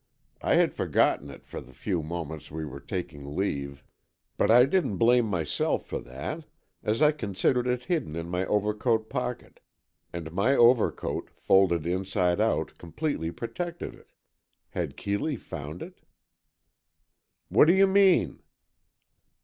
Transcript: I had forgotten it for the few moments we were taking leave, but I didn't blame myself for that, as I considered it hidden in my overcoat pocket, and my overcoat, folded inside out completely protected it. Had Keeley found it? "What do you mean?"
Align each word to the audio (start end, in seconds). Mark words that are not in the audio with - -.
I 0.41 0.55
had 0.55 0.73
forgotten 0.73 1.29
it 1.29 1.45
for 1.45 1.61
the 1.61 1.75
few 1.75 2.01
moments 2.01 2.49
we 2.49 2.65
were 2.65 2.79
taking 2.79 3.35
leave, 3.35 3.83
but 4.35 4.49
I 4.49 4.65
didn't 4.65 4.97
blame 4.97 5.27
myself 5.27 5.85
for 5.85 5.99
that, 5.99 6.43
as 6.81 7.03
I 7.03 7.11
considered 7.11 7.67
it 7.67 7.81
hidden 7.81 8.15
in 8.15 8.27
my 8.27 8.43
overcoat 8.47 9.11
pocket, 9.11 9.59
and 10.11 10.31
my 10.33 10.55
overcoat, 10.55 11.29
folded 11.35 11.85
inside 11.85 12.41
out 12.41 12.79
completely 12.79 13.29
protected 13.29 13.93
it. 13.93 14.11
Had 14.71 14.97
Keeley 14.97 15.35
found 15.35 15.83
it? 15.83 16.01
"What 17.49 17.67
do 17.67 17.75
you 17.75 17.85
mean?" 17.85 18.39